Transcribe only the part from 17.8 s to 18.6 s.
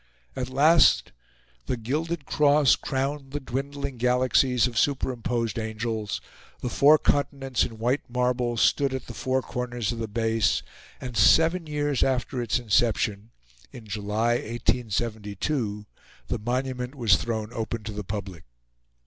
to the public.